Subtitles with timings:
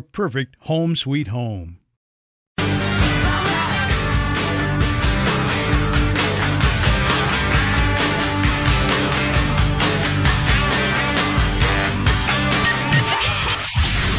[0.00, 1.78] perfect home sweet home.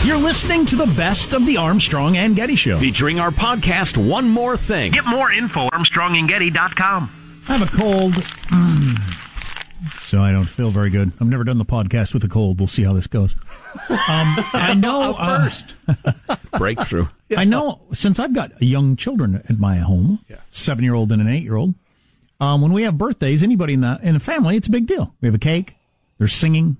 [0.09, 2.79] You're listening to the best of the Armstrong and Getty Show.
[2.79, 4.91] Featuring our podcast, One More Thing.
[4.91, 7.11] Get more info at ArmstrongandGetty.com.
[7.47, 8.88] I have a cold, mm.
[10.09, 11.11] So I don't feel very good.
[11.21, 12.59] I've never done the podcast with a cold.
[12.59, 13.35] We'll see how this goes.
[13.89, 15.75] Um, I know uh, first.
[16.57, 17.07] Breakthrough.
[17.37, 21.27] I know since I've got young children at my home, seven year old and an
[21.27, 21.75] eight year old.
[22.39, 25.13] Um, when we have birthdays, anybody in the in the family, it's a big deal.
[25.21, 25.75] We have a cake.
[26.17, 26.77] There's singing.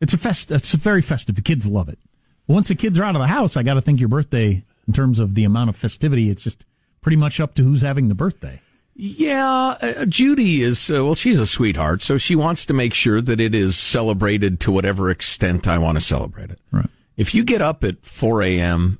[0.00, 0.50] It's a fest.
[0.50, 1.36] It's a very festive.
[1.36, 2.00] The kids love it.
[2.48, 4.64] But once the kids are out of the house, I got to think your birthday,
[4.88, 6.64] in terms of the amount of festivity, it's just
[7.02, 8.60] pretty much up to who's having the birthday.
[9.00, 13.22] Yeah, uh, Judy is, uh, well, she's a sweetheart, so she wants to make sure
[13.22, 16.58] that it is celebrated to whatever extent I want to celebrate it.
[16.72, 16.90] Right.
[17.16, 18.98] If you get up at 4 a.m.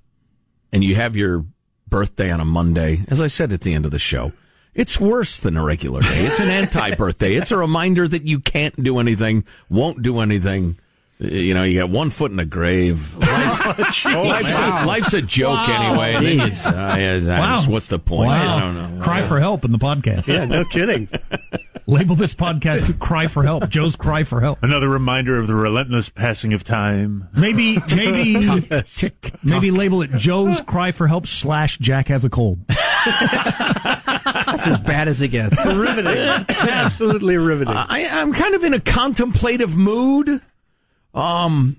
[0.72, 1.44] and you have your
[1.88, 4.32] birthday on a Monday, as I said at the end of the show,
[4.72, 6.26] it's worse than a regular day.
[6.26, 7.34] It's an anti birthday.
[7.34, 10.78] It's a reminder that you can't do anything, won't do anything.
[11.20, 13.14] Uh, You know, you got one foot in the grave.
[13.18, 14.04] Life- life's,
[14.56, 15.90] a, life's a joke Wow.
[16.00, 16.12] anyway.
[16.36, 17.56] Then you- uh, I- I Wow.
[17.56, 18.28] just- what's the point?
[18.28, 18.56] Wow.
[18.56, 19.02] I don't know.
[19.04, 20.26] Cry for help in the podcast.
[20.28, 21.08] Yeah, no kidding.
[21.86, 23.68] Label this podcast to Cry for Help.
[23.70, 24.62] Joe's Cry for Help.
[24.62, 27.28] Another reminder of the relentless passing of time.
[27.34, 28.36] Maybe, maybe,
[29.42, 32.58] maybe label it Joe's Cry for Help slash Jack has a cold.
[32.68, 35.56] That's as bad as it gets.
[35.64, 36.06] riveting.
[36.48, 37.74] Absolutely riveting.
[37.74, 40.42] I, I'm kind of in a contemplative mood.
[41.18, 41.76] Um,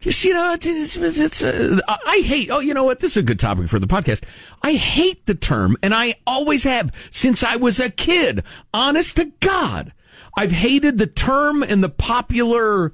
[0.00, 2.50] just you know, it's, it's, it's uh, I hate.
[2.50, 3.00] Oh, you know what?
[3.00, 4.24] This is a good topic for the podcast.
[4.62, 8.42] I hate the term, and I always have since I was a kid.
[8.74, 9.92] Honest to God,
[10.36, 12.92] I've hated the term and the popular.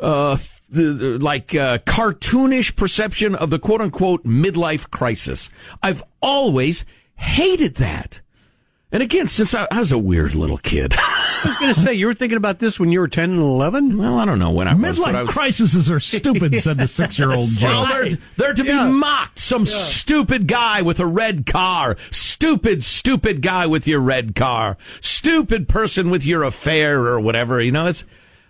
[0.00, 0.36] Uh,
[0.68, 5.48] the, the- like uh, cartoonish perception of the quote unquote midlife crisis.
[5.80, 8.20] I've always hated that.
[8.92, 10.92] And again, since I, I was a weird little kid.
[10.98, 13.38] I was going to say, you were thinking about this when you were 10 and
[13.38, 13.96] 11?
[13.96, 15.34] Well, I don't know when I was, but I Midlife was.
[15.34, 19.38] crises are stupid, said the six year old Well, they're, they're to be mocked.
[19.38, 21.96] Some stupid guy with a red car.
[22.10, 24.76] Stupid, stupid guy with your red car.
[25.00, 27.60] Stupid person with your affair or whatever.
[27.62, 28.04] You know, it's.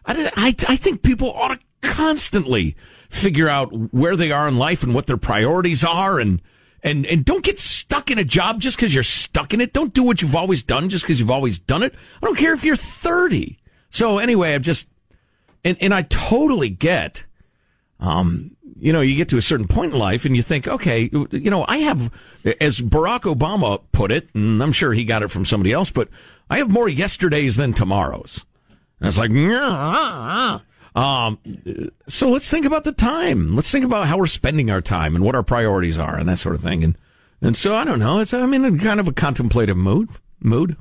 [0.05, 2.75] I, I, I think people ought to constantly
[3.09, 6.43] figure out where they are in life and what their priorities are and
[6.83, 9.73] and and don't get stuck in a job just because you're stuck in it.
[9.73, 11.95] Don't do what you've always done just because you've always done it.
[12.23, 13.59] I don't care if you're 30.
[13.91, 14.89] So anyway, I've just
[15.65, 17.27] and and I totally get
[18.01, 21.09] um you know, you get to a certain point in life and you think, okay,
[21.13, 22.13] you know, I have,
[22.61, 26.09] as Barack Obama put it, and I'm sure he got it from somebody else, but
[26.51, 28.45] I have more yesterdays than tomorrows.
[28.99, 29.31] And it's like,
[30.95, 31.39] um,
[32.07, 33.55] so let's think about the time.
[33.55, 36.39] Let's think about how we're spending our time and what our priorities are and that
[36.39, 36.85] sort of thing.
[36.85, 36.97] And,
[37.41, 38.19] and so I don't know.
[38.19, 40.11] It's, I'm in kind of a contemplative mood,
[40.41, 40.77] mood.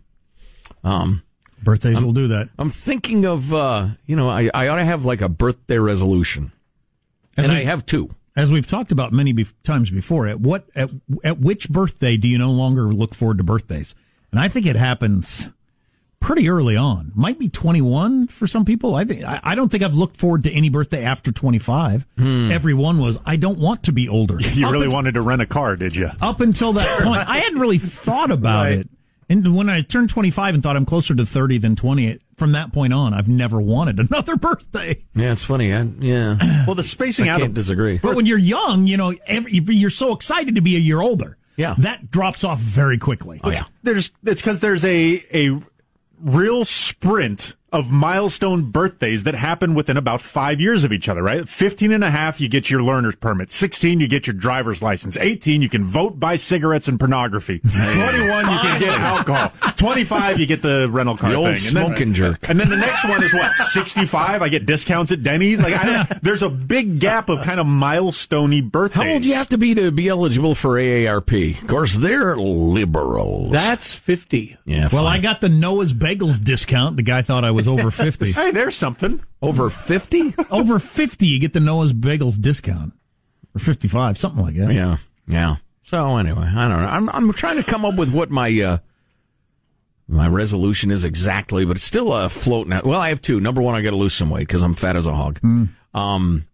[0.83, 1.23] Um,
[1.63, 2.49] Birthdays I'm, will do that.
[2.57, 6.51] I'm thinking of, uh, you know, I, I ought to have like a birthday resolution.
[7.37, 8.15] As and we- I have two.
[8.33, 10.89] As we've talked about many bef- times before, at what at,
[11.21, 13.93] at which birthday do you no longer look forward to birthdays?
[14.31, 15.49] And I think it happens
[16.21, 17.11] pretty early on.
[17.15, 18.95] Might be 21 for some people.
[18.95, 22.05] I think I, I don't think I've looked forward to any birthday after 25.
[22.17, 22.51] Hmm.
[22.51, 24.37] Everyone was I don't want to be older.
[24.53, 26.09] You Up really un- wanted to rent a car, did you?
[26.21, 28.79] up until that point, I hadn't really thought about Right.
[28.79, 28.89] it.
[29.29, 32.73] And when I turned 25 and thought I'm closer to 30 than 20, from that
[32.73, 35.03] point on, I've never wanted another birthday.
[35.15, 35.73] Yeah, it's funny.
[35.73, 36.63] I, yeah.
[36.67, 37.97] Well, the spacing I out can't of disagree.
[37.97, 41.37] But when you're young, you know, every, you're so excited to be a year older.
[41.55, 41.75] Yeah.
[41.79, 43.39] That drops off very quickly.
[43.43, 43.63] Oh, yeah.
[43.83, 45.61] there's it's because there's a a
[46.23, 51.47] real sprint of milestone birthdays that happen within about five years of each other, right?
[51.47, 53.49] 15 and a half, you get your learner's permit.
[53.49, 55.15] 16, you get your driver's license.
[55.17, 57.59] 18, you can vote, buy cigarettes and pornography.
[57.59, 59.51] 21, you can get alcohol.
[59.77, 61.67] 25, you get the rental car The old thing.
[61.67, 62.49] And then- smoking jerk.
[62.49, 63.55] And then the next one is what?
[63.55, 65.61] 65, I get discounts at Denny's.
[65.61, 69.01] Like, I don't, there's a big gap of kind of milestoney birthdays.
[69.03, 71.61] How old do you have to be to be eligible for AARP?
[71.61, 73.51] Of course, they're liberals.
[73.53, 74.57] That's 50.
[74.65, 74.89] yeah.
[74.91, 75.19] Well, fine.
[75.19, 76.97] I got the Noah's Bagels discount.
[76.97, 78.31] The guy thought I was over 50.
[78.35, 79.21] Hey, there's something.
[79.41, 80.33] over fifty.
[80.51, 82.93] over 50, you get the Noah's Bagels discount.
[83.55, 84.73] Or 55, something like that.
[84.73, 84.97] yeah,
[85.27, 85.55] yeah.
[85.83, 86.87] So anyway, I don't know.
[86.87, 88.77] I'm I'm trying to come up with what my uh,
[90.07, 92.85] my resolution is exactly, but it's still uh, floating out.
[92.85, 93.39] Well, I have two.
[93.41, 95.39] Number one, I got to lose some weight because I'm fat as a hog.
[95.93, 96.45] Um,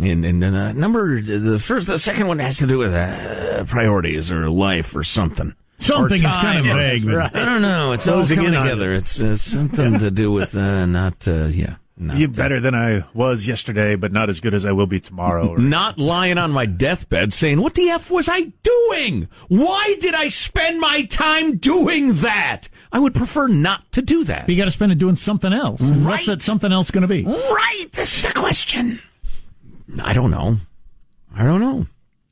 [0.00, 3.64] and and then uh, number the first, the second one has to do with uh,
[3.64, 5.54] priorities or life or something.
[5.78, 7.04] Something is kind of vague.
[7.06, 7.92] but- I don't know.
[7.92, 8.92] It's all Closing coming in on together.
[8.94, 11.76] It's uh, something to do with uh, not uh, yeah.
[11.98, 15.00] Not, You better than I was yesterday, but not as good as I will be
[15.00, 15.48] tomorrow.
[15.48, 19.28] Or- not lying on my deathbed saying, What the F was I doing?
[19.48, 22.68] Why did I spend my time doing that?
[22.92, 24.46] I would prefer not to do that.
[24.46, 25.80] You got to spend it doing something else.
[25.80, 26.26] What's Right.
[26.26, 27.22] that something else going to be?
[27.24, 27.86] Right.
[27.92, 29.00] This is the question.
[30.02, 30.58] I don't know.
[31.34, 31.86] I don't know.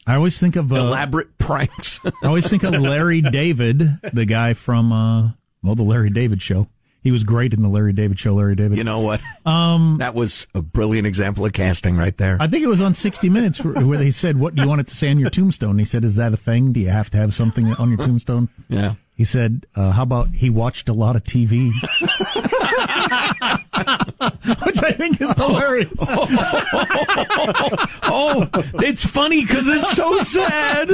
[0.06, 2.00] I always think of uh, Elaborate pranks.
[2.04, 5.30] I always think of Larry David, the guy from uh,
[5.62, 6.68] well, the Larry David Show.
[7.02, 8.34] He was great in the Larry David Show.
[8.34, 8.78] Larry David.
[8.78, 9.20] you know what?
[9.44, 12.38] Um, that was a brilliant example of casting right there.
[12.40, 14.80] I think it was on 60 Minutes where, where they said, "What do you want
[14.80, 16.72] it to say on your tombstone?" He said, "Is that a thing?
[16.72, 18.94] Do you have to have something on your tombstone?" yeah.
[19.14, 21.70] He said, uh, "How about he watched a lot of TV?"
[24.64, 25.98] Which I think is hilarious.
[28.16, 30.88] Oh, it's funny because it's so sad.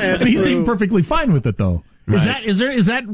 [0.00, 1.82] And he seemed perfectly fine with it, though.
[2.06, 3.04] Is that is there is that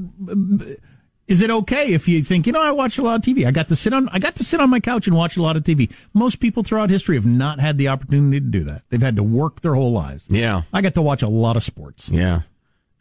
[1.27, 3.47] is it okay if you think you know I watch a lot of TV?
[3.47, 5.43] I got to sit on I got to sit on my couch and watch a
[5.43, 5.91] lot of TV.
[6.13, 8.83] Most people throughout history have not had the opportunity to do that.
[8.91, 10.27] They've had to work their whole lives.
[10.29, 10.63] Yeah.
[10.73, 12.11] I got to watch a lot of sports.
[12.11, 12.43] Yeah.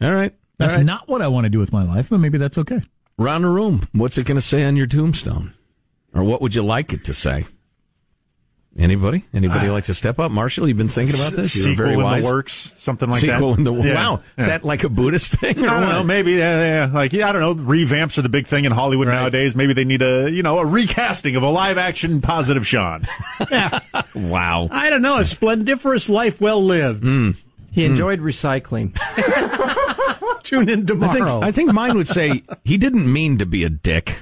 [0.02, 0.34] All right.
[0.58, 0.86] That's All right.
[0.86, 2.82] not what I want to do with my life, but maybe that's okay.
[3.18, 3.88] Round the room.
[3.92, 5.54] What's it going to say on your tombstone?
[6.14, 7.46] Or what would you like it to say?
[8.76, 9.24] Anybody?
[9.32, 9.74] Anybody ah.
[9.74, 10.32] like to step up?
[10.32, 11.56] Marshall, you've been thinking about this?
[11.56, 12.24] You're sequel very in wise.
[12.24, 13.60] the works, something like Sequel that.
[13.60, 13.94] in the Yeah.
[13.94, 14.22] wow.
[14.36, 15.60] Is that like a Buddhist thing?
[15.64, 15.92] Or I don't what?
[15.94, 16.04] know.
[16.04, 16.92] Maybe, yeah, yeah.
[16.92, 17.64] Like, yeah, I don't know.
[17.64, 19.56] Revamps are the big thing in Hollywood nowadays.
[19.56, 23.06] Maybe they need a, you know, a recasting of a live action positive Sean.
[24.16, 24.70] Wow.
[24.72, 25.18] I don't know.
[25.18, 27.04] A splendiferous life well lived.
[27.04, 27.32] Hmm.
[27.74, 28.94] He enjoyed recycling.
[30.44, 31.42] Tune in I think, tomorrow.
[31.42, 34.18] I think mine would say he didn't mean to be a dick.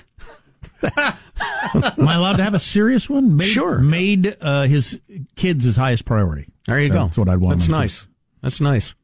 [0.83, 3.35] Am I allowed to have a serious one?
[3.37, 3.79] Made, Sure.
[3.79, 4.99] Made uh, his
[5.35, 6.47] kids his highest priority.
[6.65, 7.03] There you go.
[7.05, 7.59] That's what I'd want.
[7.59, 7.99] That's nice.
[8.01, 8.07] kids.
[8.41, 8.95] That's nice.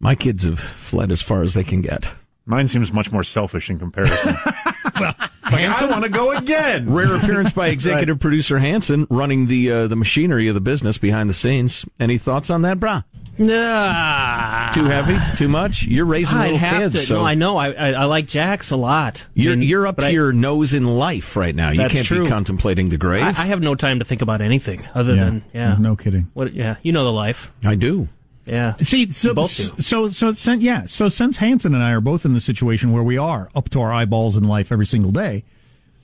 [0.00, 2.06] My kids have fled as far as they can get.
[2.44, 4.36] Mine seems much more selfish in comparison.
[5.00, 5.16] like,
[5.52, 6.90] I want to go again.
[6.92, 11.28] Rare appearance by executive producer Hanson, running the uh, the machinery of the business behind
[11.28, 11.84] the scenes.
[12.00, 13.04] Any thoughts on that, brah?
[13.38, 14.72] Nah.
[14.72, 15.16] Too heavy?
[15.36, 15.84] Too much?
[15.84, 17.00] You're raising I'd little have kids, to.
[17.06, 17.56] so No, I know.
[17.56, 19.26] I, I I like Jax a lot.
[19.34, 21.70] you're And- you're up to I- your nose in life right now.
[21.70, 22.24] You can't true.
[22.24, 23.24] be contemplating the grave.
[23.24, 25.24] I, I have no time to think about anything other Yeah.
[25.24, 25.76] than yeah.
[25.78, 26.28] No kidding.
[26.34, 26.52] What?
[26.52, 27.52] Yeah, you know the life.
[27.64, 28.08] I do.
[28.44, 28.74] Yeah.
[28.78, 29.70] See, so both do.
[29.80, 33.02] so so since yeah, so since Hanson and I are both in the situation where
[33.02, 35.44] we are up to our eyeballs in life every single day,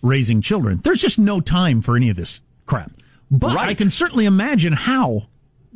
[0.02, 2.92] raising children, there's just no time for any of this crap.
[3.30, 3.68] But Right.
[3.70, 5.26] I can certainly imagine how,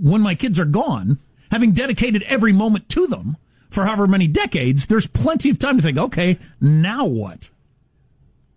[0.01, 1.19] when my kids are gone,
[1.51, 3.37] having dedicated every moment to them
[3.69, 7.51] for however many decades, there's plenty of time to think, okay, now what?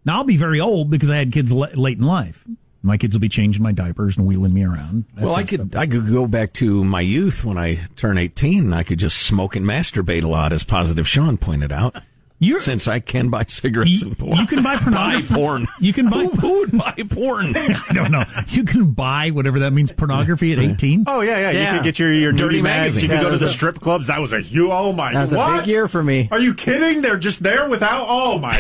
[0.05, 2.45] Now I'll be very old because I had kids late in life.
[2.86, 5.06] My kids will be changing my diapers and wheeling me around.
[5.20, 8.72] Well, I could I could go back to my youth when I turn 18.
[8.74, 11.96] I could just smoke and masturbate a lot, as Positive Sean pointed out.
[12.46, 15.28] You're, Since I can buy cigarettes You- and porn, you can buy pornography.
[15.28, 15.68] Buy porn.
[15.80, 17.56] You can buy- Who, who would buy porn?
[17.58, 18.24] I don't know.
[18.50, 21.06] You can buy whatever that means pornography at 18.
[21.08, 21.50] Oh yeah, yeah.
[21.52, 23.04] You can get your your Dirty dirty magazine.
[23.04, 24.08] You can Yeah, go to the a- strip clubs.
[24.08, 24.70] That was a huge.
[24.72, 25.14] Oh my!
[25.14, 26.28] That was a big year for me.
[26.32, 27.02] Are you kidding?
[27.02, 28.06] They're just there without.
[28.08, 28.58] Oh my!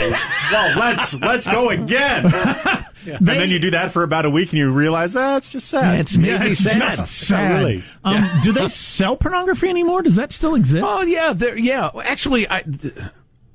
[0.51, 2.25] Well, let's let's go again.
[3.07, 5.99] And then you do that for about a week, and you realize that's just sad.
[5.99, 6.79] It's made Yeah, it's sad.
[6.97, 7.59] just sad.
[7.59, 7.83] really.
[8.03, 10.01] Um, Do they sell pornography anymore?
[10.01, 10.83] Does that still exist?
[10.87, 11.31] Oh yeah.
[11.55, 12.63] Yeah, actually, I.
[12.63, 12.95] th-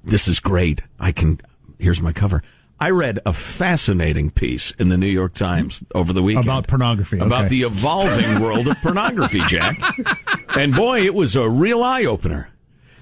[0.04, 0.82] This is great.
[0.98, 1.40] I can.
[1.78, 2.42] Here's my cover.
[2.78, 7.18] I read a fascinating piece in the New York Times over the weekend About pornography,
[7.18, 7.48] about okay.
[7.48, 9.78] the evolving world of pornography, Jack.
[10.56, 12.50] And boy, it was a real eye opener.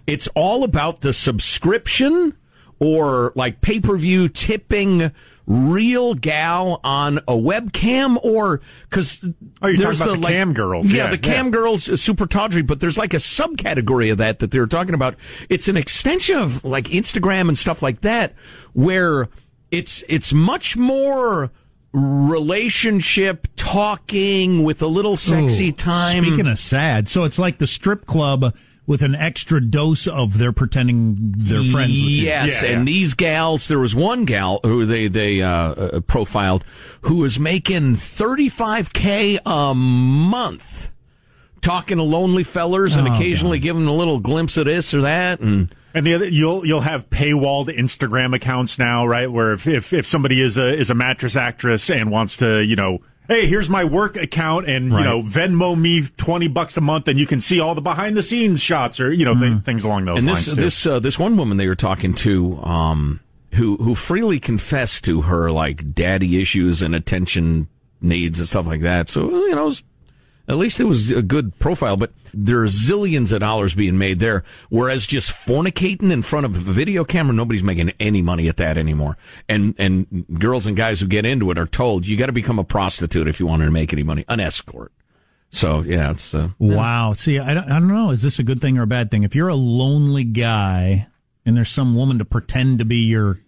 [0.06, 2.36] It's all about the subscription
[2.78, 5.12] or like pay per view tipping
[5.50, 9.24] real gal on a webcam or because
[9.62, 10.92] Oh, talking about the cam girls.
[10.92, 11.52] yeah, Yeah, the cam yeah.
[11.52, 15.14] girls is super tawdry, but there's like a subcategory of that that they're talking about.
[15.48, 18.34] It's an extension of like Instagram and stuff like that,
[18.74, 19.28] where
[19.70, 21.50] it's it's much more
[21.92, 26.24] relationship talking with a little sexy Ooh, time.
[26.24, 28.54] Speaking of sad, so it's like the strip club
[28.88, 32.24] with an extra dose of they're pretending they're friends with you.
[32.24, 32.92] Yes, Yeah, and yeah.
[32.92, 36.64] these gals, there was one gal who they they uh, uh, profiled
[37.02, 40.90] who was making thirty five k a month,
[41.60, 45.02] talking to lonely fellers and Oh, occasionally giving them a little glimpse of this or
[45.02, 49.30] that, and And the other, you'll you'll have paywalled Instagram accounts now, right?
[49.30, 52.76] Where if, if if somebody is a is a mattress actress and wants to, you
[52.76, 55.00] know, hey, here's my work account, and Right.
[55.00, 58.16] you know, Venmo me twenty bucks a month, and you can see all the behind
[58.16, 60.46] the scenes shots or you know th- things along those and lines.
[60.46, 60.60] this too.
[60.60, 63.20] this uh, this one woman they were talking to, um,
[63.54, 67.68] who who freely confessed to her like daddy issues and attention
[68.00, 69.08] needs and stuff like that.
[69.08, 69.84] So you know, it was-
[70.48, 71.96] at least it was a good profile.
[71.96, 76.56] But there are zillions of dollars being made there, whereas just fornicating in front of
[76.56, 79.16] a video camera, nobody's making any money at that anymore.
[79.48, 82.58] And and girls and guys who get into it are told you got to become
[82.58, 84.92] a prostitute if you want to make any money, an escort.
[85.50, 87.14] So yeah, it's uh, Wow.
[87.14, 88.10] See, I don't, I don't know.
[88.10, 89.22] Is this a good thing or a bad thing?
[89.22, 91.08] If you're a lonely guy
[91.46, 93.40] and there's some woman to pretend to be your,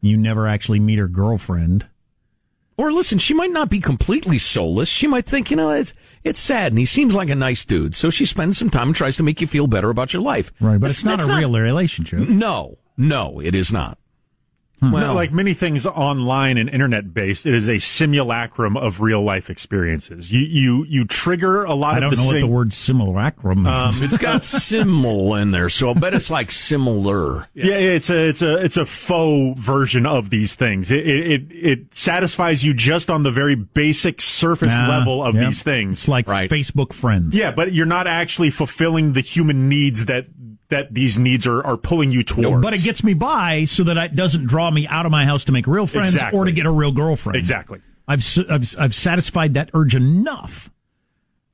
[0.00, 1.86] you never actually meet her girlfriend.
[2.78, 4.88] Or listen, she might not be completely soulless.
[4.88, 5.92] She might think, you know, it's
[6.24, 7.94] it's sad, and he seems like a nice dude.
[7.94, 10.52] So she spends some time and tries to make you feel better about your life.
[10.60, 10.80] Right.
[10.80, 12.20] But That's- it's not a real relationship.
[12.20, 13.98] No, no, it is not.
[14.80, 19.50] Well, like many things online and internet based, it is a simulacrum of real life
[19.50, 20.30] experiences.
[20.32, 23.62] You you you trigger a lot I of don't the know what the word simulacrum
[23.64, 24.00] means.
[24.00, 27.48] It's got simul in there, so I bet it's like similar.
[27.54, 30.90] Yeah, it's a it's a it's a faux version of these things.
[30.90, 35.34] It it it, it satisfies you just on the very basic surface Ah, level of
[35.34, 35.46] yep.
[35.46, 35.98] these things.
[36.00, 36.50] It's like Right.
[36.50, 37.34] Facebook friends.
[37.34, 40.26] Yeah, but you're not actually fulfilling the human needs that
[40.70, 42.62] that these needs are, are pulling you towards.
[42.62, 45.44] But it gets me by so that it doesn't draw me out of my house
[45.44, 46.38] to make real friends Exactly.
[46.38, 47.36] or to get a real girlfriend.
[47.36, 47.80] exactly.
[48.06, 50.70] I've, s- I've I've satisfied that urge enough.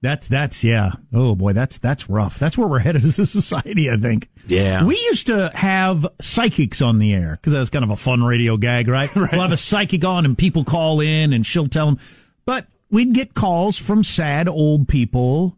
[0.03, 0.93] That's that's yeah.
[1.15, 2.39] Oh boy, that's that's rough.
[2.39, 3.91] That's where we're headed as a society.
[3.91, 4.29] I think.
[4.47, 4.85] Yeah.
[4.85, 8.23] We used to have psychics on the air because that was kind of a fun
[8.23, 9.09] radio gag, right?
[9.17, 11.99] We'll have a psychic on and people call in and she'll tell them.
[12.45, 15.57] But we'd get calls from sad old people.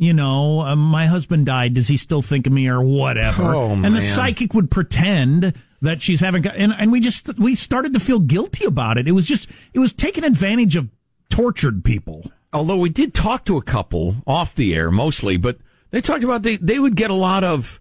[0.00, 1.74] You know, uh, my husband died.
[1.74, 3.42] Does he still think of me or whatever?
[3.54, 7.92] Oh, and the psychic would pretend that she's having, and, and we just, we started
[7.94, 9.08] to feel guilty about it.
[9.08, 10.88] It was just, it was taking advantage of
[11.30, 12.30] tortured people.
[12.52, 15.58] Although we did talk to a couple off the air mostly, but
[15.90, 17.80] they talked about they they would get a lot of,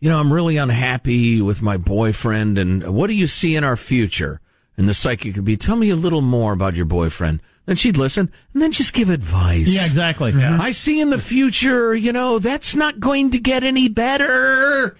[0.00, 3.76] you know, I'm really unhappy with my boyfriend, and what do you see in our
[3.76, 4.40] future?
[4.78, 7.42] And the psychic could be, tell me a little more about your boyfriend.
[7.66, 9.68] Then she'd listen and then just give advice.
[9.68, 10.32] Yeah, exactly.
[10.32, 10.60] Mm-hmm.
[10.60, 14.96] I see in the future, you know, that's not going to get any better.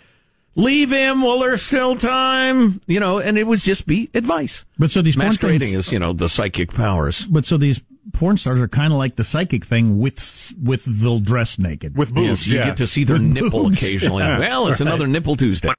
[0.57, 4.65] Leave him while there's still time, you know, and it would just be advice.
[4.79, 7.25] But so these porn Masquerading things- as, you know, the psychic powers.
[7.27, 7.81] But so these
[8.13, 11.97] porn stars are kind of like the psychic thing with with they'll dress naked.
[11.97, 12.65] With boobs, Yes, you yeah.
[12.67, 13.79] get to see their With nipple boobs.
[13.83, 14.25] occasionally.
[14.25, 15.71] Yeah, well, it's another nipple Tuesday.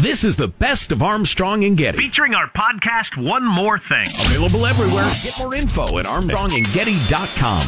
[0.00, 1.98] This is the best of Armstrong and Getty.
[1.98, 4.06] Featuring our podcast, One More Thing.
[4.26, 5.10] Available everywhere.
[5.24, 7.62] Get more info at armstrongandgetty.com.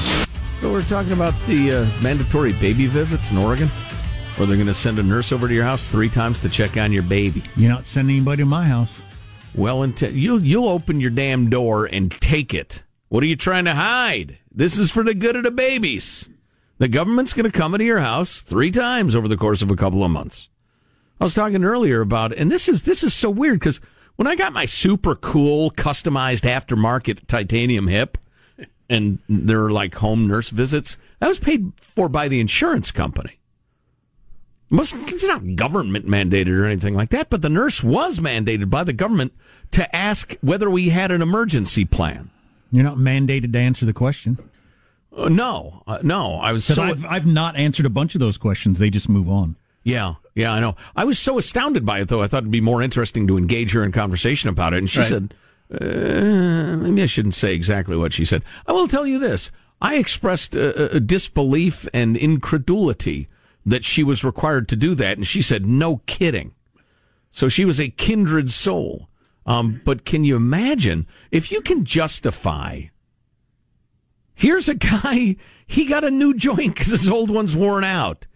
[0.60, 3.68] So we're talking about the uh, mandatory baby visits in Oregon.
[4.38, 6.76] or they're going to send a nurse over to your house three times to check
[6.76, 7.42] on your baby.
[7.56, 9.02] You're not sending anybody to my house.
[9.56, 12.84] Well, until you'll you'll open your damn door and take it.
[13.08, 14.38] What are you trying to hide?
[14.52, 16.28] This is for the good of the babies.
[16.78, 19.76] The government's going to come into your house three times over the course of a
[19.76, 20.48] couple of months.
[21.20, 23.80] I was talking earlier about, and this is this is so weird because
[24.16, 28.16] when I got my super cool customized aftermarket titanium hip,
[28.88, 33.38] and there are like home nurse visits, that was paid for by the insurance company.
[34.70, 38.92] It's not government mandated or anything like that, but the nurse was mandated by the
[38.92, 39.32] government
[39.72, 42.30] to ask whether we had an emergency plan.
[42.70, 44.38] You're not mandated to answer the question.
[45.18, 46.34] Uh, no, uh, no.
[46.36, 48.78] I was so I've, I've not answered a bunch of those questions.
[48.78, 49.56] They just move on.
[49.82, 50.76] Yeah, yeah, I know.
[50.94, 52.22] I was so astounded by it, though.
[52.22, 54.78] I thought it'd be more interesting to engage her in conversation about it.
[54.78, 55.08] And she Right.
[55.08, 55.34] said,
[55.72, 58.42] uh, maybe I shouldn't say exactly what she said.
[58.66, 59.50] I will tell you this.
[59.80, 63.28] I expressed uh, uh, disbelief and incredulity
[63.64, 65.16] that she was required to do that.
[65.16, 66.52] And she said, no kidding.
[67.30, 69.08] So she was a kindred soul.
[69.46, 72.82] Um, but can you imagine if you can justify
[74.38, 78.26] here's a guy, he got a new joint because his old one's worn out.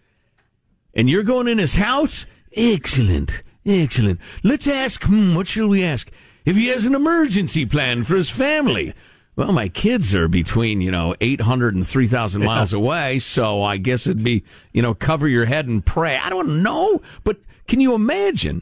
[0.93, 2.27] And you're going in his house?
[2.55, 3.41] Excellent.
[3.65, 4.19] Excellent.
[4.43, 6.11] Let's ask, hmm, what shall we ask?
[6.45, 8.93] If he has an emergency plan for his family.
[9.35, 14.05] Well, my kids are between, you know, 800 and 3,000 miles away, so I guess
[14.05, 14.43] it'd be,
[14.73, 16.17] you know, cover your head and pray.
[16.17, 17.01] I don't know.
[17.23, 18.61] But can you imagine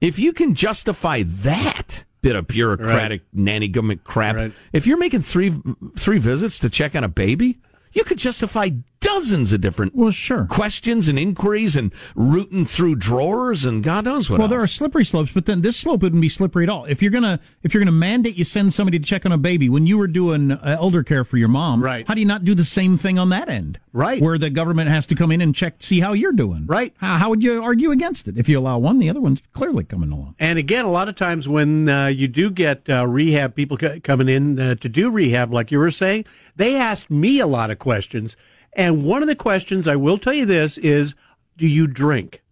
[0.00, 4.36] if you can justify that bit of bureaucratic nanny government crap?
[4.36, 4.52] Right.
[4.72, 5.54] If you're making three
[5.98, 7.58] three visits to check on a baby,
[7.92, 10.44] you could justify dozens of different Well, sure.
[10.50, 15.04] questions and inquiries and rooting through drawers and God knows what Well, there are slippery
[15.04, 16.84] slopes, but then this slope wouldn't be slippery at all.
[16.84, 19.68] If you're gonna if you're gonna mandate you send somebody to check on a baby
[19.68, 22.06] when you were doing uh, elder care for your mom, Right.
[22.06, 24.20] How do you not do the same thing on that end, Right.
[24.22, 26.92] Where the government has to come in and check, see how you're doing, Right.
[26.98, 28.98] How, how would you argue against it if you allow one?
[28.98, 30.34] The other one's clearly coming along.
[30.38, 34.00] And again, a lot of times when uh, you do get uh, rehab people c-
[34.00, 36.26] coming in uh, to do rehab, like you were saying,
[36.56, 38.36] they asked me a lot of questions.
[38.74, 41.14] And one of the questions I will tell you this is,
[41.56, 42.42] do you drink?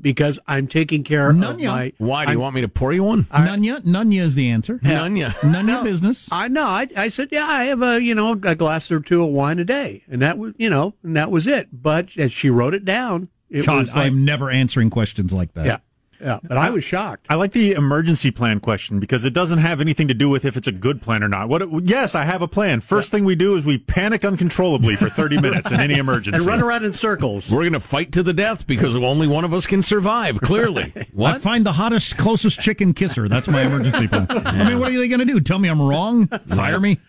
[0.00, 1.70] Because I'm taking care None of ya.
[1.74, 1.92] my.
[1.96, 3.26] Why do you I'm- want me to pour you one?
[3.32, 4.78] none ya, none ya is the answer.
[4.82, 5.32] None ya.
[5.42, 6.28] None your business.
[6.30, 6.66] I know.
[6.66, 9.58] I, I said, yeah, I have a you know a glass or two of wine
[9.58, 11.68] a day, and that was you know, and that was it.
[11.72, 15.54] But as she wrote it down, it God, was like, I'm never answering questions like
[15.54, 15.64] that.
[15.64, 15.78] yeah,
[16.20, 16.40] yeah.
[16.42, 17.26] But I was shocked.
[17.28, 20.56] I like the emergency plan question because it doesn't have anything to do with if
[20.56, 21.48] it's a good plan or not.
[21.48, 21.84] What?
[21.86, 22.80] Yes, I have a plan.
[22.80, 26.38] First thing we do is we panic uncontrollably for 30 minutes in any emergency.
[26.38, 27.50] And run around in circles.
[27.50, 30.92] We're going to fight to the death because only one of us can survive, clearly.
[30.96, 31.40] I what?
[31.40, 33.28] find the hottest, closest chicken kisser.
[33.28, 34.26] That's my emergency plan.
[34.30, 35.40] I mean, what are they going to do?
[35.40, 36.28] Tell me I'm wrong?
[36.48, 37.00] Fire me?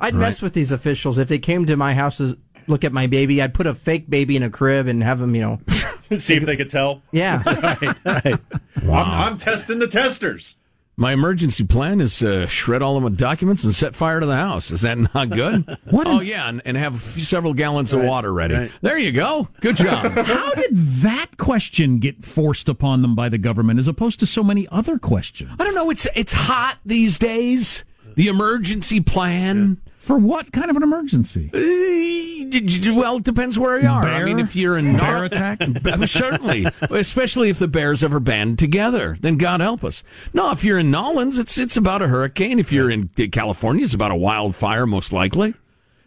[0.00, 3.06] I'd mess with these officials if they came to my house to look at my
[3.06, 3.40] baby.
[3.42, 5.60] I'd put a fake baby in a crib and have them, you know.
[6.18, 7.02] See if they could tell.
[7.12, 7.42] Yeah.
[7.82, 8.38] right, right.
[8.82, 10.56] I'm, I'm testing the testers.
[10.96, 14.36] My emergency plan is uh, shred all of my documents and set fire to the
[14.36, 14.70] house.
[14.70, 15.64] Is that not good?
[15.90, 18.54] What Oh, yeah, and, and have several gallons of water ready.
[18.54, 18.72] right.
[18.82, 19.48] There you go.
[19.60, 20.12] Good job.
[20.12, 24.42] How did that question get forced upon them by the government as opposed to so
[24.42, 25.52] many other questions?
[25.58, 25.88] I don't know.
[25.90, 27.84] It's it's hot these days.
[28.16, 29.80] The emergency plan.
[30.10, 31.50] For what kind of an emergency?
[31.54, 34.04] Uh, Well, it depends where you are.
[34.04, 35.62] I mean, if you're in Bear Nar- attack?
[36.08, 40.02] Certainly, especially if the Bears ever band together, then God help us.
[40.34, 42.58] No, if you're in Nolans, it's it's about a hurricane.
[42.58, 45.54] If you're in California, it's about a wildfire, most likely.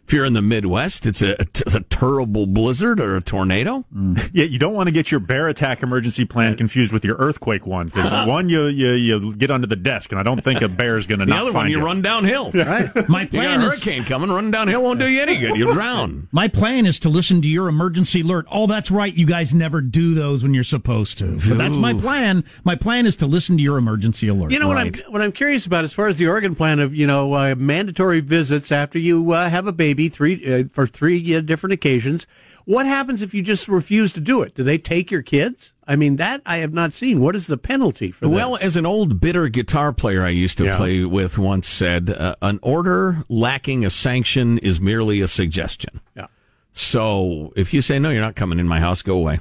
[0.05, 3.85] If you're in the Midwest, it's a, it's a terrible blizzard or a tornado.
[4.33, 7.65] Yeah, you don't want to get your bear attack emergency plan confused with your earthquake
[7.65, 10.67] one because one you, you you get under the desk, and I don't think a
[10.67, 11.85] bear is going to The not other find one, you you.
[11.85, 12.51] run downhill.
[12.63, 12.91] Right.
[13.09, 15.55] My You got plan a is hurricane coming, running downhill won't do you any good.
[15.57, 16.27] You'll drown.
[16.31, 18.45] my plan is to listen to your emergency alert.
[18.51, 19.13] Oh, that's right.
[19.13, 21.39] You guys never do those when you're supposed to.
[21.39, 22.43] So that's my plan.
[22.63, 24.51] My plan is to listen to your emergency alert.
[24.51, 26.93] You know what I'm what I'm curious about as far as the Oregon plan of
[26.93, 31.35] you know uh, mandatory visits after you uh, have a baby three uh, for three
[31.35, 32.25] uh, different occasions.
[32.65, 34.55] What happens if you just refuse to do it?
[34.55, 35.73] Do they take your kids?
[35.85, 37.19] I mean, that I have not seen.
[37.19, 38.29] What is the penalty for that?
[38.29, 40.77] Well, as an old bitter guitar player I used to Yeah.
[40.77, 45.99] play with once said, uh, an order lacking a sanction is merely a suggestion.
[46.15, 46.27] Yeah.
[46.71, 49.39] So if you say, no, you're not coming in my house, go away.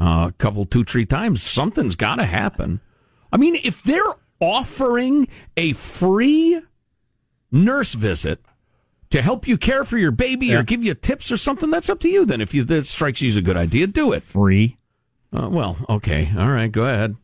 [0.00, 2.80] Uh, a couple, two, three times, something's got to happen.
[3.32, 4.02] I mean, if they're
[4.40, 6.60] offering a free
[7.52, 8.40] nurse visit
[9.10, 12.00] to help you care for your baby or give you tips or something, that's up
[12.00, 12.40] to you then.
[12.40, 14.22] If you, that strikes you as a good idea, do it.
[14.22, 14.76] free.
[15.32, 16.30] Uh, well, okay.
[16.36, 16.70] All right.
[16.72, 17.16] Go ahead.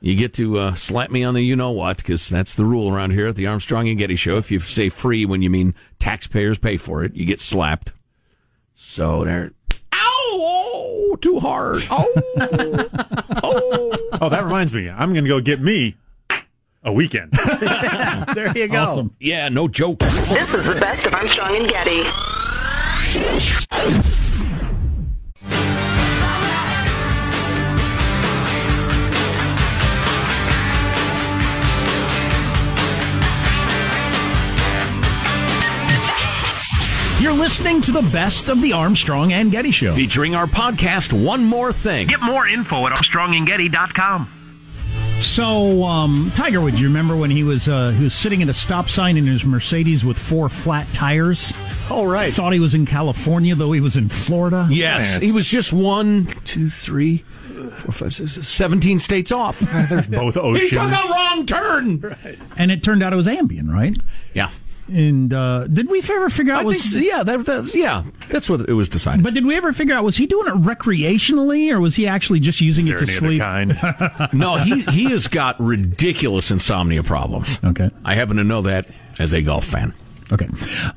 [0.00, 2.92] You get to uh, slap me on the you know what, because that's the rule
[2.92, 4.36] around here at the Armstrong and Getty Show.
[4.36, 7.92] If you say free when you mean taxpayers pay for it, you get slapped.
[8.74, 9.52] So there.
[9.94, 9.98] Ow!
[10.34, 11.78] Oh, too hard.
[11.90, 12.12] Oh,
[13.44, 14.18] oh.
[14.20, 14.88] Oh, that reminds me.
[14.90, 15.96] I'm going to go get me
[16.82, 17.32] a weekend.
[18.34, 18.82] there you go.
[18.82, 19.16] Awesome.
[19.20, 20.00] Yeah, no joke.
[20.00, 22.02] This is the best of Armstrong and Getty.
[37.22, 39.94] You're listening to the best of the Armstrong and Getty Show.
[39.94, 42.08] Featuring our podcast, One More Thing.
[42.08, 44.41] Get more info at ArmstrongandGetty.com.
[45.22, 48.52] So, um, Tiger Woods, you remember when he was uh, he was sitting at a
[48.54, 51.54] stop sign in his Mercedes with four flat tires?
[51.88, 52.32] All right.
[52.32, 54.66] Thought he was in California, though he was in Florida.
[54.70, 59.60] Yes, he was just one, two, three, four, five, six, seven, 17 states off.
[59.88, 60.70] There's both oceans.
[60.70, 62.16] he took a wrong turn.
[62.58, 63.96] And it turned out it was Ambien, right?
[64.34, 64.50] Yeah.
[64.92, 66.98] And uh, did we ever figure out I was think so.
[66.98, 68.04] Yeah, that, that's yeah.
[68.28, 69.22] That's what it was decided.
[69.24, 72.40] But did we ever figure out was he doing it recreationally or was he actually
[72.40, 73.80] just using Is it there to any other sleep?
[73.80, 74.32] kind?
[74.32, 77.58] no, he he has got ridiculous insomnia problems.
[77.64, 77.90] Okay.
[78.04, 78.86] I happen to know that
[79.18, 79.94] as a golf fan.
[80.30, 80.48] Okay.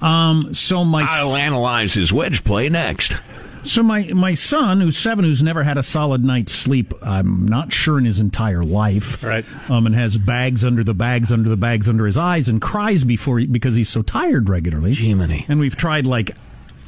[0.02, 3.14] Um, so my I'll analyze his wedge play next.
[3.66, 7.74] So my my son, who's seven, who's never had a solid night's sleep, I'm not
[7.74, 9.46] sure in his entire life, Right.
[9.70, 13.04] Um, and has bags under the bags under the bags under his eyes, and cries
[13.04, 14.94] before he, because he's so tired regularly.
[14.94, 15.46] Jiminy.
[15.50, 16.32] And we've tried like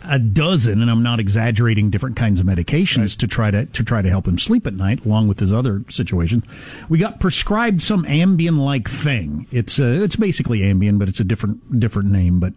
[0.08, 4.02] a dozen, and I'm not exaggerating, different kinds of medications to try to to try
[4.02, 6.44] to help him sleep at night, along with his other situation.
[6.90, 9.48] We got prescribed some Ambien like thing.
[9.52, 12.40] It's uh, it's basically Ambien, but it's a different different name.
[12.40, 12.54] But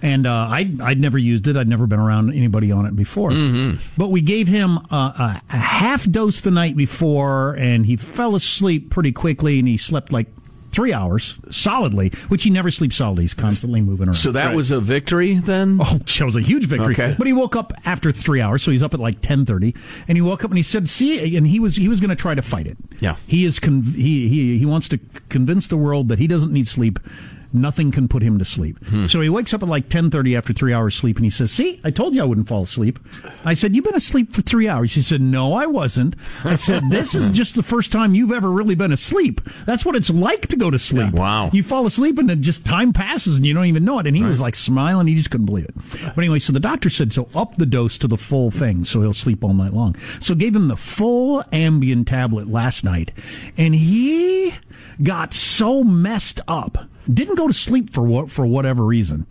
[0.00, 1.56] and uh, I I'd never used it.
[1.56, 3.30] I'd never been around anybody on it before.
[3.96, 8.90] But we gave him a, a half dose the night before, and he fell asleep
[8.90, 10.26] pretty quickly, and he slept like.
[10.72, 13.24] Three hours solidly, which he never sleeps solidly.
[13.24, 14.14] He's constantly moving around.
[14.14, 15.78] So that was a victory then.
[15.82, 16.94] Oh, that was a huge victory.
[16.94, 17.14] Okay.
[17.16, 19.74] But he woke up after three hours, so he's up at like ten thirty,
[20.08, 22.16] and he woke up and he said, "See," and he was he was going to
[22.16, 22.78] try to fight it.
[23.00, 23.16] Yeah.
[23.26, 26.66] he is con- he he he wants to convince the world that he doesn't need
[26.68, 26.98] sleep.
[27.54, 28.82] Nothing can put him to sleep.
[28.86, 29.06] Hmm.
[29.06, 31.52] So he wakes up at like ten thirty after three hours sleep, and he says,
[31.52, 32.98] "See, I told you I wouldn't fall asleep."
[33.44, 36.90] I said, "You've been asleep for three hours." He said, "No, I wasn't." I said,
[36.90, 37.32] "This is hmm.
[37.32, 39.40] just the first time you've ever really been asleep.
[39.66, 41.14] That's what it's like to go to sleep.
[41.14, 41.50] Wow.
[41.52, 44.16] You fall asleep and then just time passes and you don't even know it." And
[44.16, 45.74] he was like smiling; he just couldn't believe it.
[46.14, 49.00] But anyway, so the doctor said, "So up the dose to the full thing, so
[49.00, 53.12] he'll sleep all night long." So gave him the full Ambien tablet last night,
[53.56, 54.54] and he
[55.02, 56.86] got so messed up.
[57.12, 59.26] Didn't go to sleep for what for whatever reason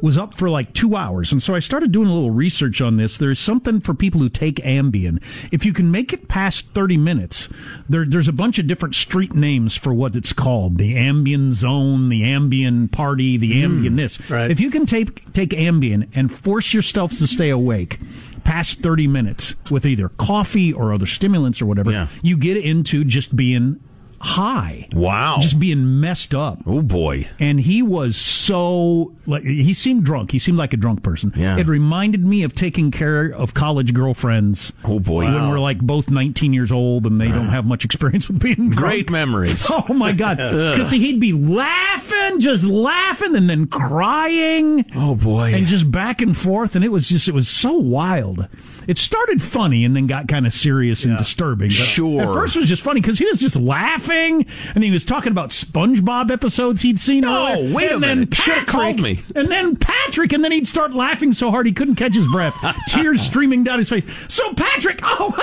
[0.00, 1.32] was up for like two hours.
[1.32, 3.16] And so I started doing a little research on this.
[3.16, 5.22] There's something for people who take Ambien.
[5.50, 7.48] If you can make it past 30 minutes,
[7.88, 10.78] there, there's a bunch of different street names for what it's called.
[10.78, 13.84] The Ambien zone, the Ambien party, the hmm.
[13.84, 14.30] Ambien this.
[14.30, 14.50] right.
[14.50, 17.98] If you can take, take Ambien and force yourself to stay awake
[18.44, 22.06] past 30 minutes with either coffee or other stimulants or whatever, Yeah.
[22.22, 23.80] you get into just being
[24.20, 24.88] high.
[24.92, 25.38] Wow.
[25.40, 27.28] Just being messed up oh boy.
[27.38, 30.32] and he was so like he seemed drunk.
[30.32, 31.32] He seemed like a drunk person.
[31.36, 31.56] Yeah.
[31.58, 34.72] It reminded me of taking care of college girlfriends.
[34.84, 35.24] Oh, boy.
[35.24, 35.50] when Wow.
[35.50, 38.76] we're like both 19 years old and they don't have much experience with being drunk.
[38.76, 39.70] Great memories.
[39.88, 40.36] Oh my god!
[40.76, 44.84] Because he'd be laughing, just laughing, and then crying.
[44.94, 45.52] Oh boy.
[45.54, 48.48] And just back and forth, and it was just it was so wild.
[48.86, 51.70] It started funny and then got kind of serious and disturbing.
[51.70, 52.22] Sure.
[52.22, 55.32] At first, it was just funny because he was just laughing and he was talking
[55.32, 57.24] about SpongeBob episodes he'd seen.
[57.24, 57.74] Oh, earlier.
[57.74, 58.30] wait a and then minute.
[58.32, 59.20] Patrick, called me.
[59.34, 62.54] And then Patrick, and then he'd start laughing so hard he couldn't catch his breath,
[62.88, 64.04] tears streaming down his face.
[64.28, 65.34] So Patrick, oh,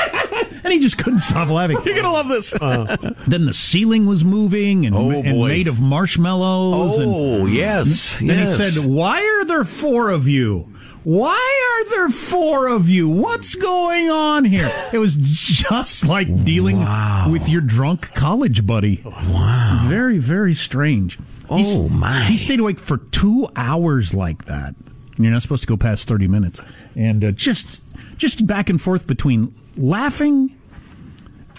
[0.64, 1.78] and he just couldn't stop laughing.
[1.86, 2.54] You're gonna love this.
[2.54, 7.00] Uh, then the ceiling was moving and, Oh, and made of marshmallows.
[7.00, 8.18] and, oh yes.
[8.20, 8.58] then yes.
[8.58, 10.73] he said, Why are there four of you?
[11.04, 13.10] Why are there four of you?
[13.10, 14.72] What's going on here?
[14.94, 16.80] It was just like dealing
[17.30, 19.02] with your drunk college buddy.
[19.06, 19.86] Wow.
[19.88, 21.20] Very, very strange.
[21.50, 22.26] Oh, my.
[22.26, 24.76] He stayed awake for two hours like that.
[25.16, 26.62] And you're not supposed to go past 30 minutes.
[26.96, 27.82] And uh, just
[28.18, 30.56] just back and forth between laughing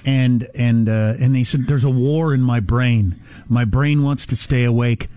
[0.04, 3.20] and and uh, and they said there's a war in my brain.
[3.48, 5.09] My brain wants to stay awake,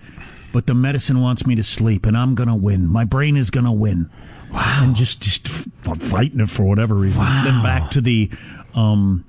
[0.52, 2.88] but the medicine wants me to sleep, and I'm gonna win.
[2.88, 4.10] My brain is gonna win.
[4.52, 4.80] Wow!
[4.84, 7.22] And just just fighting it for whatever reason.
[7.22, 8.30] Then back to the.
[8.74, 9.26] Um,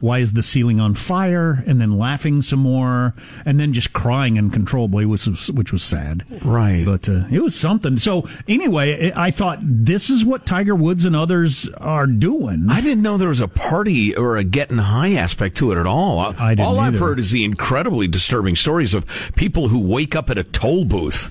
[0.00, 1.62] why is the ceiling on fire?
[1.66, 6.24] And then laughing some more, and then just crying uncontrollably, which was which was sad.
[6.44, 6.84] Right.
[6.84, 7.98] But uh, it was something.
[7.98, 12.66] So anyway, I I thought this is what Tiger Woods and others are doing.
[12.68, 15.86] I didn't know there was a party or a getting high aspect to it at
[15.86, 16.18] all.
[16.18, 20.30] I didn't all I've heard is the incredibly disturbing stories of people who wake up
[20.30, 21.30] at a toll booth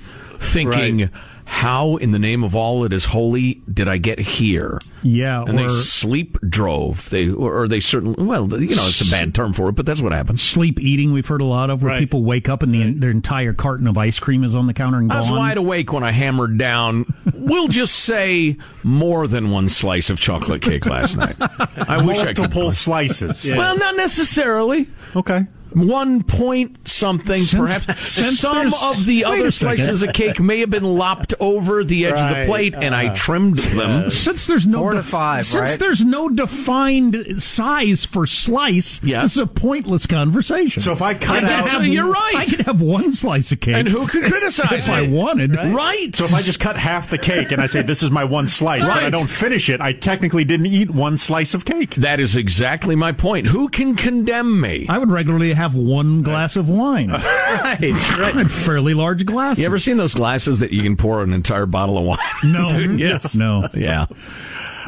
[0.54, 1.10] thinking,
[1.46, 4.78] how in the name of all that is holy did I get here?
[5.02, 7.10] Yeah, And they sleep drove.
[7.10, 10.02] They or they certainly well, you know, it's a bad term for it, but that's
[10.02, 10.44] what happens.
[10.44, 11.12] sleep eating.
[11.14, 12.00] We've heard a lot of where Right.
[12.00, 15.00] people wake up and the, their entire carton of ice cream is on the counter
[15.00, 17.06] and I was wide awake when I hammered down.
[17.34, 21.38] We'll just say more than one slice of chocolate cake last night.
[21.40, 22.52] I wish I could.
[22.52, 23.50] pull slices.
[23.50, 24.88] Well, not necessarily.
[25.16, 25.48] Okay.
[25.73, 28.12] One point something, Since- perhaps.
[28.12, 32.13] since Some of the other slices of cake may have been lopped over the edge
[32.19, 32.47] of the Right.
[32.47, 33.15] plate, and I uh-huh.
[33.15, 34.10] trimmed them.
[34.10, 35.79] Since there's no Four to def- five, since right?
[35.79, 39.23] there's no defined size for slice, Yes.
[39.23, 40.82] this is a pointless conversation.
[40.82, 42.36] So if I cut I could out, have- you're right.
[42.36, 45.55] I could have one slice of cake, And who could criticize if I wanted.
[45.55, 46.15] Right.
[46.15, 48.47] so if I just cut half the cake and I say this is my one
[48.47, 51.95] slice, but I don't finish it, I technically didn't eat one slice of cake.
[51.95, 53.47] That is exactly my point.
[53.47, 54.86] Who can condemn me?
[54.89, 57.10] I would regularly have one glass of wine.
[57.12, 57.80] right,
[58.17, 58.36] right.
[58.36, 59.60] In fairly large glasses.
[59.60, 62.17] You ever seen those glasses that you can pour an entire bottle of wine?
[62.43, 62.69] No.
[62.69, 62.76] into?
[62.76, 62.98] Mm-hmm.
[62.98, 63.36] yes.
[63.36, 63.67] No.
[63.74, 64.08] Yeah.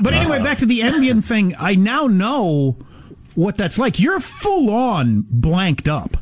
[0.02, 1.54] But anyway, back to the Ambien thing.
[1.60, 2.78] I now know
[3.36, 4.00] what that's like.
[4.00, 6.18] You're full on blanked up.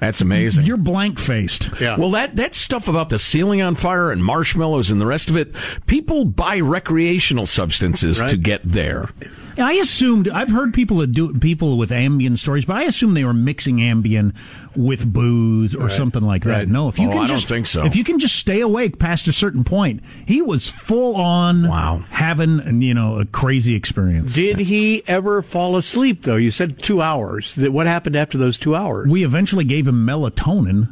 [0.00, 0.66] That's amazing.
[0.66, 1.70] You're blank faced.
[1.80, 1.96] Yeah.
[1.96, 5.36] Well, that, that stuff about the ceiling on fire and marshmallows and the rest of
[5.36, 5.54] it,
[5.86, 9.10] people buy recreational substances to get there.
[9.58, 13.24] I assumed I've heard people that do people with Ambien stories, but I assume they
[13.24, 14.34] were mixing Ambien
[14.76, 16.50] with booze or something like that.
[16.50, 16.68] Right.
[16.68, 17.84] No, if you Oh, can I don't just think so.
[17.86, 22.02] if you can just stay awake past a certain point, he was full on Wow.
[22.10, 24.32] having you know a crazy experience.
[24.32, 26.36] Did he ever fall asleep, though?
[26.36, 27.54] You said two hours.
[27.54, 29.08] That- What happened after those two hours?
[29.08, 30.88] We eventually gave him melatonin,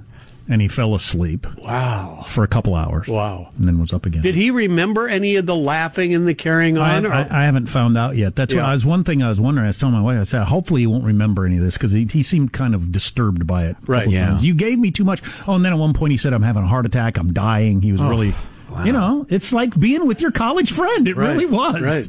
[0.53, 2.23] and he fell asleep Wow.
[2.27, 3.09] for a couple hours.
[3.09, 3.49] Wow.
[3.59, 4.21] and then was up again.
[4.23, 7.07] Did he remember any of the laughing and the carrying I, on?
[7.07, 8.37] or- I, I haven't found out yet.
[8.37, 8.69] That's what Yeah.
[8.69, 9.65] I was one thing I was wondering.
[9.65, 11.93] I was telling my wife, I said, hopefully he won't remember any of this because
[11.93, 13.77] he, he seemed kind of disturbed by it.
[13.87, 14.11] Right.
[14.11, 14.27] Yeah.
[14.33, 14.45] times.
[14.45, 15.23] You gave me too much.
[15.49, 17.17] Oh, and then at one point he said, I'm having a heart attack.
[17.17, 17.81] I'm dying.
[17.81, 18.35] He was Oh, really,
[18.85, 21.09] you know, it's like being with your college friend.
[21.09, 21.33] It Right.
[21.33, 21.81] really was.
[21.83, 22.09] Right.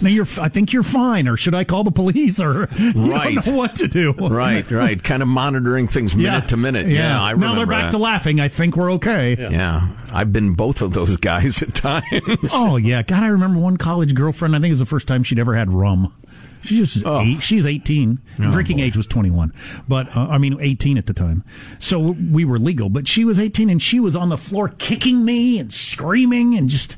[0.00, 3.34] Now you're, I think you're fine, or should I call the police, or you Right.
[3.34, 4.12] don't know what to do.
[4.12, 5.02] Right, right.
[5.02, 6.86] Kind of monitoring things minute to minute.
[6.88, 7.90] Yeah, I remember now they're back that.
[7.92, 8.40] to laughing.
[8.40, 9.36] I think we're okay.
[9.38, 12.50] yeah, I've been both of those guys at times.
[12.52, 13.22] Oh yeah, God!
[13.22, 14.54] I remember one college girlfriend.
[14.54, 16.14] I think it was the first time she'd ever had rum.
[16.62, 17.20] She was Oh.
[17.20, 17.40] eight.
[17.42, 18.18] She was eighteen.
[18.36, 19.52] Drinking age was twenty one,
[19.88, 21.44] but uh, I mean eighteen at the time.
[21.78, 21.98] So
[22.30, 25.58] we were legal, but she was eighteen, and she was on the floor kicking me
[25.58, 26.96] and screaming and just.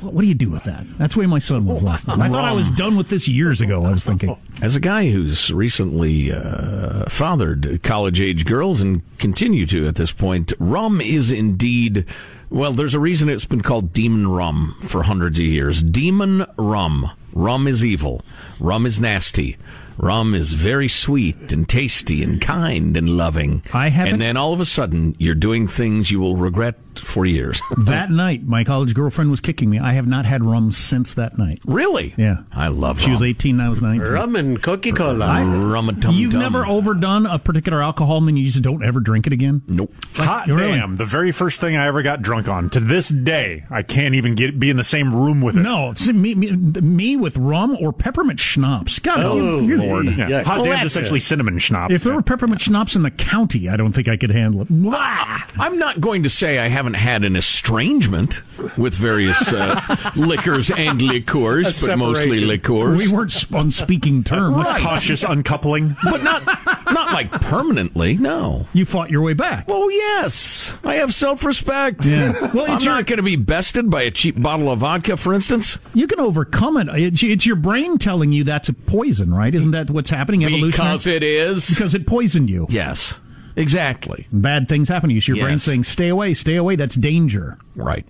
[0.00, 0.84] What what do you do with that?
[0.98, 2.18] That's the way my son was last night.
[2.20, 3.84] I thought I was done with this years ago.
[3.84, 4.36] I was thinking.
[4.62, 10.12] As a guy who's recently uh, fathered college age girls and continue to at this
[10.12, 12.04] point, rum is indeed.
[12.50, 15.82] Well, there's a reason it's been called demon rum for hundreds of years.
[15.82, 17.10] Demon rum.
[17.34, 18.22] Rum is evil.
[18.58, 19.56] Rum is nasty.
[19.98, 23.62] Rum is very sweet and tasty and kind and loving.
[23.74, 27.24] I haven't- And then all of a sudden, you're doing things you will regret for
[27.26, 27.60] years.
[27.78, 29.78] that night, my college girlfriend was kicking me.
[29.78, 31.60] I have not had rum since that night.
[31.66, 32.14] really?
[32.16, 33.02] Yeah, I love it.
[33.04, 33.28] She was rum.
[33.28, 33.60] eighteen.
[33.60, 34.08] I was nineteen.
[34.12, 35.44] Rum and Coca Cola.
[35.44, 39.00] Rum and tum You've never overdone a particular alcohol, and then you just don't ever
[39.00, 39.62] drink it again.
[39.66, 39.92] Nope.
[40.14, 40.78] Hot Really?
[40.78, 40.96] damn!
[40.96, 42.70] The very first thing I ever got drunk on.
[42.70, 45.60] To this day, I can't even get be in the same room with it.
[45.60, 48.98] No, it's me, me, me with rum or peppermint schnapps.
[48.98, 50.06] God, Oh, you- Lord.
[50.06, 50.28] Yeah.
[50.28, 50.42] Yeah.
[50.42, 51.22] Hot Oh, damn's that's essentially it.
[51.22, 51.92] cinnamon schnapps.
[51.94, 54.70] If there were peppermint schnapps in the county, I don't think I could handle it.
[54.70, 55.38] Wah!
[55.58, 58.42] I'm not going to say I haven't had an estrangement
[58.76, 62.48] with various uh, liquors and liqueurs, but mostly separation.
[62.48, 62.98] liqueurs.
[62.98, 64.66] We weren't on speaking terms.
[64.78, 65.96] cautious uncoupling.
[66.04, 68.16] but not not like permanently.
[68.16, 68.66] No.
[68.72, 69.68] You fought your way back.
[69.68, 72.06] Well, yes, I have self-respect.
[72.06, 72.50] Yeah.
[72.52, 75.34] Well, I'm your- not going to be bested by a cheap bottle of vodka, for
[75.34, 75.78] instance.
[75.94, 76.88] You can overcome it.
[76.98, 79.54] It's, it's your brain telling you that's a poison, right?
[79.54, 80.44] Isn't that what's happening?
[80.44, 80.70] Evolution.
[80.70, 81.68] Because it is.
[81.70, 82.66] because it poisoned you.
[82.70, 83.18] Yes,
[83.58, 84.26] exactly.
[84.32, 85.20] Bad things happen to you.
[85.20, 85.64] So your brain Yes.
[85.64, 87.58] saying, "Stay away, stay away." That's danger.
[87.76, 88.06] Right.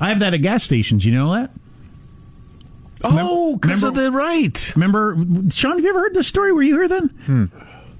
[0.00, 1.04] I have that at gas stations.
[1.04, 1.50] You know that?
[3.04, 4.72] Oh, because of the right.
[4.74, 5.16] Remember,
[5.50, 5.76] Sean?
[5.76, 6.52] Have you ever heard this story?
[6.52, 7.50] Were you here then?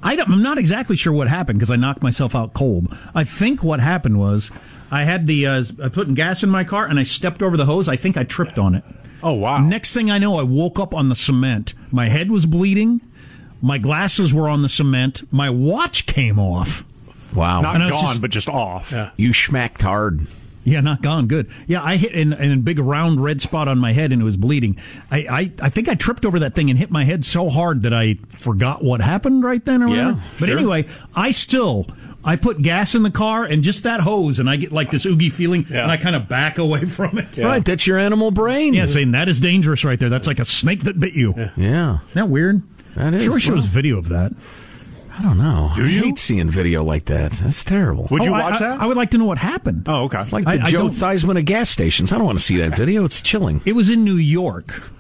[0.03, 2.97] I don't, I'm not exactly sure what happened because I knocked myself out cold.
[3.15, 4.51] I think what happened was
[4.91, 7.67] I had the uh, I put gas in my car and I stepped over the
[7.67, 7.89] hose.
[7.89, 8.85] I think I tripped on it.
[9.23, 9.59] Oh wow!
[9.59, 11.75] Next thing I know, I woke up on the cement.
[11.91, 13.01] My head was bleeding.
[13.61, 15.23] My glasses were on the cement.
[15.33, 16.85] My watch came off.
[17.35, 17.61] Wow.
[17.61, 18.93] Not And I was gone, just- but just off.
[19.17, 20.27] you schmacked hard.
[20.65, 21.29] Yeah, not gone.
[21.29, 21.49] Good.
[21.67, 24.25] Yeah, I hit in, in a big round red spot on my head and it
[24.25, 24.77] was bleeding.
[25.11, 27.85] I, I, I think I tripped over that thing and hit my head so hard
[27.85, 30.23] that I forgot what happened right then or Yeah, whatever.
[30.39, 30.59] But sure.
[30.59, 31.87] anyway, I still
[32.23, 35.07] I put gas in the car and just that hose and I get like this
[35.07, 37.39] oogie feeling and I kind of back away from it.
[37.39, 38.75] Right, that's your animal brain.
[38.75, 40.11] Yeah, saying that is dangerous right there.
[40.11, 41.33] That's like a snake that bit you.
[41.57, 42.01] Yeah.
[42.09, 42.61] Isn't that weird?
[42.95, 43.23] That is.
[43.23, 44.33] Sure wish there was Well- video of that.
[45.19, 45.73] I don't know.
[45.75, 46.03] Do I you?
[46.05, 47.33] hate seeing video like that.
[47.33, 48.07] That's terrible.
[48.11, 48.81] Would you Oh, watch I, that?
[48.81, 49.85] I would like to know what happened.
[49.89, 50.21] oh, okay.
[50.21, 52.13] It's like the I- I Joe Theismann of gas stations.
[52.13, 53.05] I don't want to see that video.
[53.05, 53.61] It's chilling.
[53.65, 54.93] It was in New York.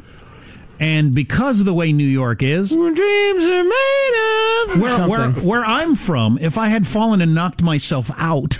[0.81, 5.65] And because of the way New York is, Dreams are made of where, where, where
[5.65, 8.59] I'm from, if I had fallen and knocked myself out,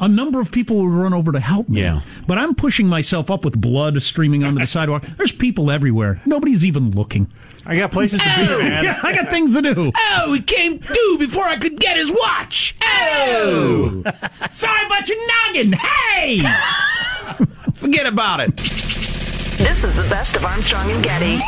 [0.00, 1.80] a number of people would run over to help me.
[1.80, 2.00] Yeah.
[2.26, 5.04] But I'm pushing myself up with blood streaming onto the sidewalk.
[5.16, 6.20] There's people everywhere.
[6.26, 7.30] Nobody's even looking.
[7.64, 8.84] I got places to be, oh, man.
[8.84, 9.90] Yeah, I got things to do.
[9.96, 12.76] Oh, it came due before I could get his watch.
[12.82, 14.02] Oh,
[14.52, 15.72] Sorry about your noggin.
[15.72, 16.42] Hey!
[17.74, 18.56] forget about it.
[18.56, 21.40] This is the best of Armstrong and Getty.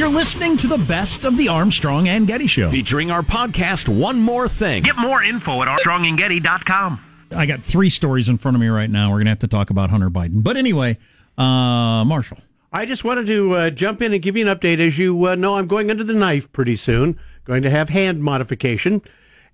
[0.00, 2.70] You're listening to the best of the Armstrong and Getty Show.
[2.70, 4.82] Featuring our podcast, One More Thing.
[4.82, 7.04] Get more info at armstrongandgetty.com.
[7.32, 9.10] I got three stories in front of me right now.
[9.10, 10.42] We're going to have to talk about Hunter Biden.
[10.42, 10.96] But anyway,
[11.36, 12.38] uh, Marshall.
[12.72, 14.80] I just wanted to uh, jump in and give you an update.
[14.80, 17.20] As you uh, know, I'm going under the knife pretty soon.
[17.44, 19.02] Going to have hand modification.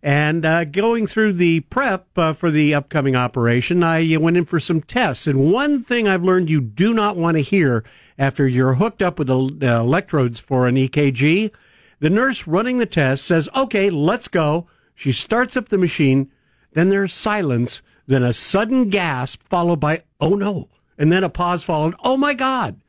[0.03, 4.45] And uh, going through the prep uh, for the upcoming operation, I uh, went in
[4.45, 5.27] for some tests.
[5.27, 7.83] And one thing I've learned you do not want to hear
[8.19, 11.51] after you're hooked up with the uh, electrodes for an EKG,
[11.99, 14.67] the nurse running the test says, okay, let's go.
[14.95, 16.31] She starts up the machine.
[16.73, 20.69] Then there's silence, then a sudden gasp followed by, oh no.
[20.99, 22.81] And then a pause followed, oh my God.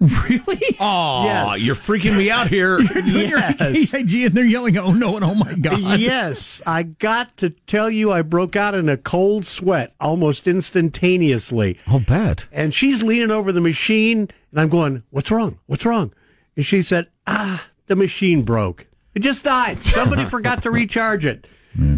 [0.28, 0.76] Really?
[0.80, 1.62] Oh, Yes.
[1.64, 2.78] you're freaking me out here.
[3.04, 3.90] Yes.
[3.92, 5.98] EKG and they're yelling, oh no, and oh my God.
[6.00, 11.78] Yes, I got to tell you, I broke out in a cold sweat almost instantaneously.
[11.86, 12.46] I'll bet.
[12.52, 15.58] And she's leaning over the machine, and I'm going, What's wrong?
[15.66, 16.12] What's wrong?
[16.56, 18.86] And she said, Ah, the machine broke.
[19.14, 19.82] It just died.
[19.84, 21.46] Somebody forgot to recharge it.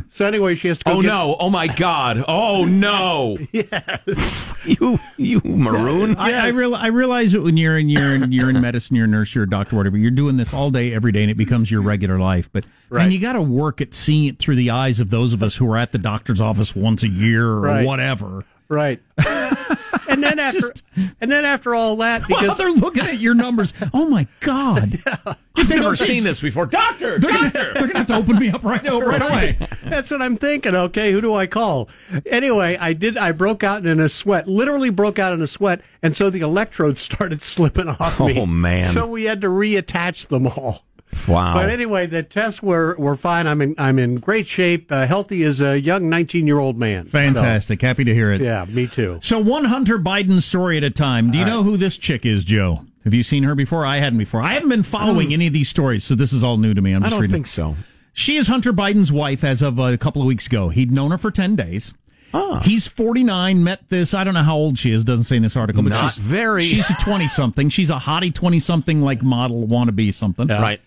[0.09, 0.93] So anyway, she has to go.
[0.93, 1.37] Oh get- no!
[1.39, 2.25] Oh my God!
[2.27, 3.39] Oh no!
[3.53, 4.53] Yes.
[4.67, 6.17] You, you maroon.
[6.17, 9.05] I, I, real, I realize that when you're in you're in, you're in medicine, you're
[9.05, 9.97] a nurse, you're a doctor, whatever.
[9.97, 12.51] You're doing this all day, every day, and it becomes your regular life.
[12.53, 13.05] But Right.
[13.05, 15.57] and you got to work at seeing it through the eyes of those of us
[15.57, 17.87] who are at the doctor's office once a year or Right.
[17.87, 18.45] whatever.
[18.69, 19.01] Right.
[20.31, 20.73] and then after
[21.21, 25.03] and then after all that, While because they're looking at your numbers, oh my god!
[25.57, 26.67] I've never seen this before.
[26.67, 29.59] Doctor, They're gonna, they're gonna have to open me up right, now, right away.
[29.85, 30.75] That's what I'm thinking.
[30.75, 31.89] Okay, who do I call?
[32.27, 33.17] Anyway, I did.
[33.17, 34.47] I broke out in a sweat.
[34.47, 38.41] Literally broke out in a sweat, and so the electrodes started slipping off oh, me.
[38.41, 38.87] Oh, man.
[38.87, 40.85] So we had to reattach them all.
[41.29, 41.55] Wow.
[41.55, 43.47] But anyway, the tests were were fine.
[43.47, 44.93] I'm in I'm in great shape.
[44.93, 47.07] Uh, healthy as a young 19 year old man.
[47.07, 47.83] Fantastic!
[47.83, 48.41] Happy to hear it.
[48.41, 49.19] Yeah, me too.
[49.23, 51.31] So one Hunter Biden story at a time.
[51.31, 52.85] Do you know who this chick is, Joe?
[53.05, 53.87] Have you seen her before?
[53.87, 54.43] I hadn't before.
[54.43, 56.93] I haven't been following any of these stories, so this is all new to me.
[56.93, 57.35] I'm I just don't reading.
[57.35, 57.77] think so.
[58.13, 60.71] She is Hunter Biden's wife as of a couple of weeks ago.
[60.71, 61.93] He'd known her for 10 days.
[62.35, 62.61] Ah.
[62.65, 65.57] He's 49, met this, I don't know how old she is, doesn't say in this
[65.57, 66.63] article, but Not she's very.
[66.63, 67.69] She's a 20 something.
[67.69, 70.49] She's a hottie 20 something like model wannabe something.
[70.49, 70.81] Right.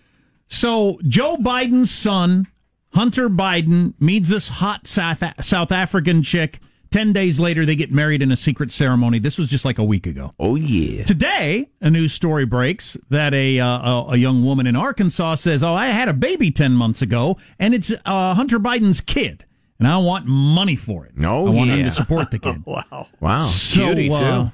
[0.50, 2.48] So Joe Biden's son,
[2.94, 6.60] Hunter Biden, meets this hot South, South African chick.
[6.92, 9.20] 10 days later, they get married in a secret ceremony.
[9.20, 10.34] This was just like a week ago.
[10.40, 11.04] Oh yeah.
[11.04, 15.62] Today, a news story breaks that a, uh, a a young woman in Arkansas says,
[15.64, 19.46] "Oh, I had a baby ten months ago, and it's uh, Hunter Biden's kid,
[19.78, 21.12] and I want money for it.
[21.24, 23.08] Oh, I want him to support the kid." Wow.
[23.20, 23.44] Wow.
[23.44, 24.52] So, Cutie uh, too.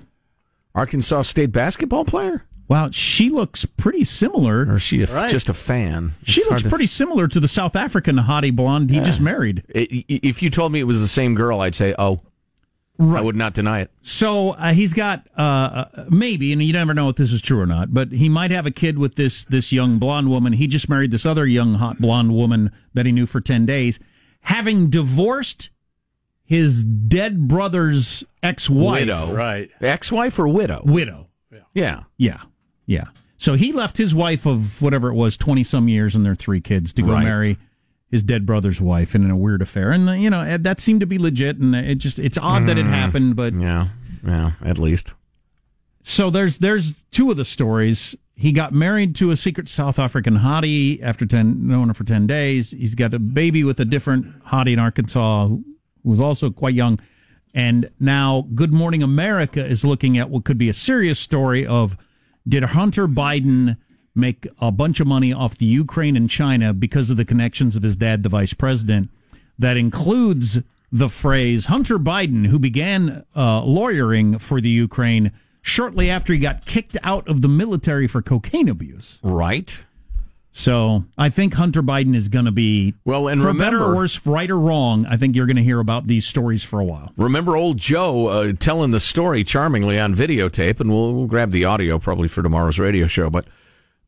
[0.74, 4.66] Arkansas State basketball player, Wow, she looks pretty similar.
[4.66, 5.30] or is she a, Right.
[5.30, 6.14] just a fan?
[6.24, 9.64] She looks hard to- pretty similar to the South African hottie blonde he just married.
[9.76, 12.22] I- I- If you told me it was the same girl, I'd say, "Oh,
[13.00, 16.94] I would not deny it." So uh, he's got uh, uh, maybe, and you never
[16.96, 19.46] know if this is true or not, but he might have a kid with this
[19.46, 20.54] this young blonde woman.
[20.54, 24.00] He just married this other young hot blonde woman that he knew for ten days,
[24.42, 25.70] having divorced
[26.44, 29.70] his dead brother's ex-wife, Widow, Right.
[29.82, 30.82] Ex-wife or widow?
[30.86, 31.28] widow.
[31.52, 31.60] Yeah.
[31.74, 32.38] Yeah, yeah.
[33.38, 36.62] So he left his wife of whatever it was, twenty some years, and their three
[36.62, 37.24] kids to go Right.
[37.24, 37.58] marry
[38.10, 41.06] his dead brother's wife in a weird affair, and uh, you know that seemed to
[41.06, 43.90] be legit, and it just it's odd that it happened, but Yeah.
[44.26, 44.52] Yeah.
[44.64, 45.14] At least.
[46.02, 48.16] So there's there's two of the stories.
[48.36, 52.28] He got married to a secret South African hottie after ten known her for ten
[52.28, 52.72] days.
[52.72, 55.64] He's got a baby with a different hottie in Arkansas who
[56.04, 57.00] was also quite young.
[57.54, 61.98] And now Good Morning America is looking at what could be a serious story of
[62.48, 63.78] did Hunter Biden
[64.14, 67.84] make a bunch of money off the Ukraine and China because of the connections of
[67.84, 69.10] his dad, the vice president?
[69.58, 70.60] That includes
[70.92, 75.32] the phrase Hunter Biden, who began uh, lawyering for the Ukraine
[75.62, 79.20] shortly after he got kicked out of the military for cocaine abuse.
[79.24, 79.86] Right.
[80.58, 83.96] So I think Hunter Biden is going to be Well, and for better remember- or
[83.96, 85.06] worse, right or wrong.
[85.06, 87.12] I think you're going to hear about these stories for a while.
[87.18, 91.66] Remember old Joe uh, telling the story charmingly on videotape, and we'll, we'll grab the
[91.66, 93.30] audio probably for tomorrow's radio show.
[93.30, 93.46] But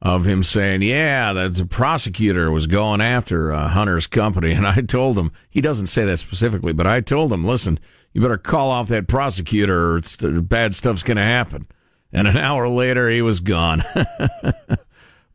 [0.01, 4.79] of him saying, "Yeah, the, the prosecutor was going after uh, Hunter's company," and I
[4.79, 7.77] told him he doesn't say that specifically, but I told him, "Listen,
[8.13, 11.67] you better call off that prosecutor, or it's, bad stuff's going to happen."
[12.13, 13.83] And an hour later, he was gone.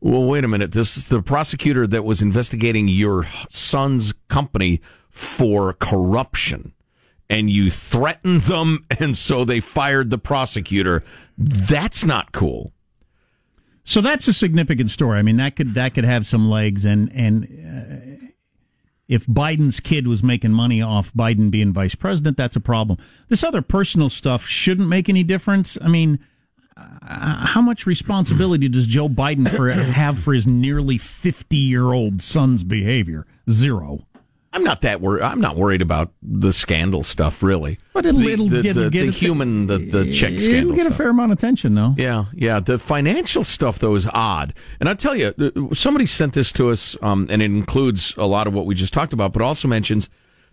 [0.03, 0.73] well, wait a minute.
[0.73, 4.81] This is the prosecutor that was investigating your son's company
[5.11, 6.73] for corruption.
[7.31, 11.05] And you threatened them, and so they fired the prosecutor.
[11.39, 12.73] That's not cool.
[13.85, 15.19] So that's a significant story.
[15.19, 18.29] I mean, that could that could have some legs, and and uh,
[19.09, 22.99] if Biden's kid was making money off Biden being vice president, that's a problem.
[23.29, 25.79] This other personal stuff shouldn't make any difference.
[25.81, 26.19] I mean,
[26.77, 32.23] uh, how much responsibility does Joe Biden for have for his nearly fifty year old
[32.23, 33.27] son's behavior?
[33.51, 34.07] Zero.
[34.55, 35.23] I'm not that worried.
[35.23, 37.79] I'm not worried about the scandal stuff, really.
[37.95, 40.73] But it'll, the, it'll the, get, the, get the a- human, the, the check scandal.
[40.73, 40.93] It'll get stuff.
[40.93, 41.95] a fair amount of attention, though.
[41.97, 42.61] Yeah, yeah.
[42.61, 44.53] The financial stuff, though, is odd.
[44.79, 48.27] And I tell you, uh, somebody sent this to us, um, and it includes a
[48.27, 50.11] lot of what we just talked about, but also mentions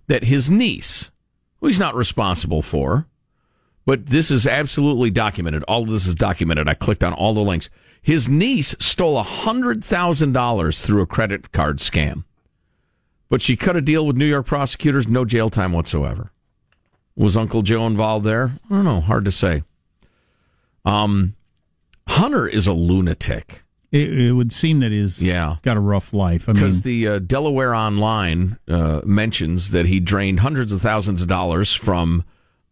[0.07, 1.11] that his niece,
[1.59, 3.05] who he's not responsible for,
[3.89, 5.63] but this is absolutely documented.
[5.63, 6.67] All of this is documented.
[6.69, 7.71] I clicked on all the links.
[8.03, 12.23] His niece stole $100,000 through a credit card scam,
[13.29, 16.31] but she cut a deal with New York prosecutors, no jail time whatsoever.
[17.15, 18.59] Was Uncle Joe involved there?
[18.69, 19.01] I don't know.
[19.01, 19.63] Hard to say.
[20.85, 21.33] Um,
[22.09, 23.63] Hunter is a lunatic.
[23.91, 25.55] It, it would seem that he's Yeah.
[25.63, 26.45] got a rough life.
[26.45, 31.73] Because the uh, Delaware Online uh, mentions that he drained hundreds of thousands of dollars
[31.73, 32.23] from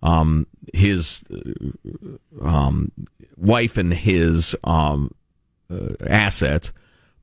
[0.03, 2.91] um, his uh, um,
[3.35, 5.11] wife and his um,
[5.71, 6.71] uh, assets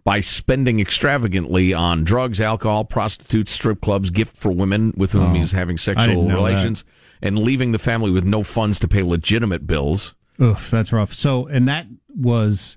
[0.04, 5.34] by spending extravagantly on drugs, alcohol, prostitutes, strip clubs, gift for women with whom Oh,
[5.34, 6.84] he was having sexual relations,
[7.22, 10.14] and leaving the family with no funds to pay legitimate bills.
[10.40, 11.14] Oof, that's rough.
[11.14, 12.76] So, and that was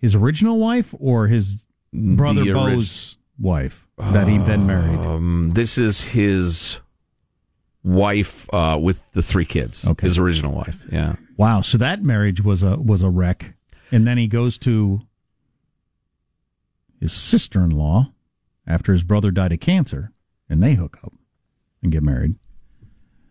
[0.00, 4.98] his original wife or his brother orig- Beau's wife that he then married.
[4.98, 6.78] Um, this is his
[7.88, 9.86] wife uh, with the three kids.
[9.86, 10.06] Okay.
[10.06, 10.84] His original wife.
[10.92, 11.16] Yeah.
[11.36, 11.62] Wow.
[11.62, 13.54] So that marriage was a was a wreck,
[13.90, 15.00] and then he goes to
[17.00, 18.12] his sister in law
[18.66, 20.12] after his brother died of cancer,
[20.48, 21.12] and they hook up
[21.82, 22.34] and get married.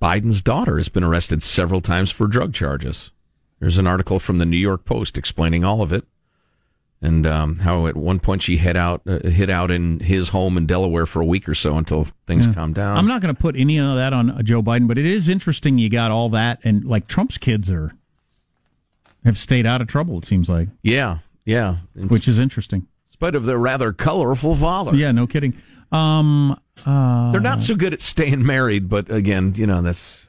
[0.02, 3.12] Biden's daughter has been arrested several times for drug charges.
[3.60, 6.06] There's an article from the New York Post explaining all of it,
[7.02, 10.58] and um, how at one point she hid out uh, hid out in his home
[10.58, 12.54] in Delaware for a week or so until things Yeah.
[12.54, 12.98] calmed down.
[12.98, 15.30] I'm not going to put any of that on uh, Joe Biden, but it is
[15.30, 15.78] interesting.
[15.78, 17.94] You got all that, and like Trump's kids are
[19.26, 20.18] have stayed out of trouble.
[20.20, 21.78] It seems like, Yeah, yeah.
[21.96, 22.88] In which is interesting.
[23.12, 24.96] spite of their rather colorful father.
[24.96, 25.54] Yeah, no kidding.
[25.92, 30.28] Um, uh, They're not so good at staying married, but again, you know, that's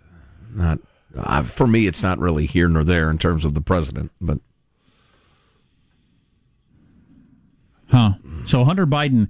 [0.54, 0.78] not
[1.16, 1.86] uh, for me.
[1.86, 4.10] It's not really here nor there in terms of the president.
[4.20, 4.38] But
[7.88, 8.12] Huh.
[8.44, 9.28] So Hunter Biden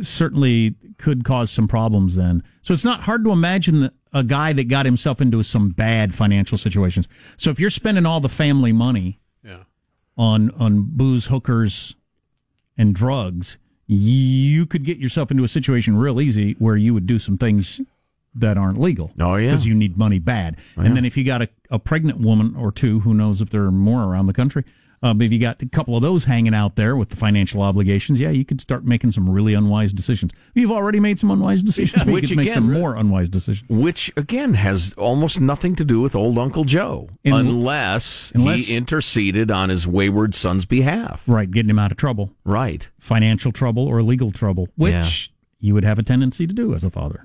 [0.00, 2.42] certainly could cause some problems then.
[2.62, 6.56] So it's not hard to imagine a guy that got himself into some bad financial
[6.58, 7.08] situations.
[7.36, 9.64] So if you're spending all the family money Yeah.
[10.16, 11.94] on on booze, hookers,
[12.76, 17.18] and drugs, you could get yourself into a situation real easy where you would do
[17.18, 17.80] some things
[18.34, 19.10] that aren't legal.
[19.18, 19.50] Oh, yeah.
[19.50, 20.56] because you need money bad.
[20.76, 23.50] Oh, and then if you got a, a pregnant woman or two, who knows if
[23.50, 24.64] there are more around the country.
[25.02, 27.62] Uh, but if you got a couple of those hanging out there with the financial
[27.62, 30.32] obligations, yeah, you could start making some really unwise decisions.
[30.54, 33.68] You've already made some unwise decisions, you which could make again- some more unwise decisions.
[33.70, 38.76] which again has almost nothing to do with old Uncle Joe, In- unless, unless- he
[38.76, 41.22] interceded on his wayward son's behalf.
[41.26, 42.90] Right, getting him out of trouble, Right.
[42.98, 44.92] financial trouble or legal trouble, which
[45.62, 45.68] Yeah.
[45.68, 47.24] you would have a tendency to do as a father.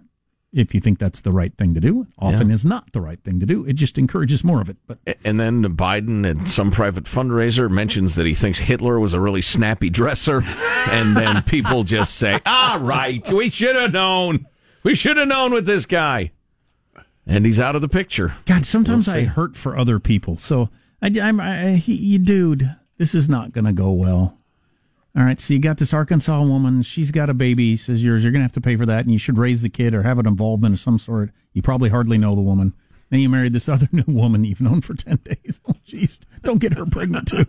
[0.53, 3.39] If you think that's the right thing to do, often is not the right thing
[3.39, 3.65] to do.
[3.65, 4.77] It just encourages more of it.
[4.85, 9.19] But And then Biden at some private fundraiser mentions that he thinks Hitler was a
[9.19, 10.43] really snappy dresser.
[10.43, 14.45] And then people just say, all ah, right, we should have known.
[14.83, 16.31] We should have known with this guy.
[17.25, 18.35] And he's out of the picture.
[18.45, 20.37] God, sometimes We'll I hurt for other people.
[20.37, 20.69] So
[21.01, 24.37] I, I'm, I, he, you dude, this is not going to go well.
[25.15, 26.81] All right, so you got this Arkansas woman.
[26.81, 27.77] She's got a baby.
[27.77, 28.23] Says yours.
[28.23, 30.01] You're going to have to pay for that, and you should raise the kid or
[30.01, 31.29] have an involvement of some sort.
[31.53, 32.73] You probably hardly know the woman.
[33.11, 35.59] Then you married this other new woman you've known for ten days.
[35.69, 37.45] Oh, jeez, don't get her pregnant too.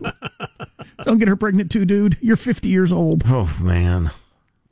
[1.03, 2.17] don't get her pregnant too, dude.
[2.21, 4.11] You're 50 years old Oh, man.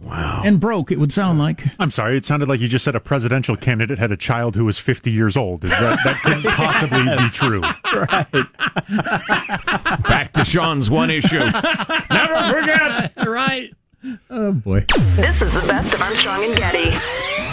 [0.03, 0.41] Wow.
[0.43, 0.91] and broke.
[0.91, 1.61] It would sound like.
[1.79, 4.65] I'm sorry, it sounded like you just said a presidential candidate had a child who
[4.65, 5.63] was 50 years old.
[5.63, 7.61] Is that, that couldn't possibly be true.
[7.61, 8.43] Right.
[10.03, 11.39] Back to Sean's one issue.
[11.39, 13.13] Never forget.
[13.27, 13.73] right.
[14.29, 14.85] Oh boy.
[15.15, 17.52] This is the best of Armstrong and Getty.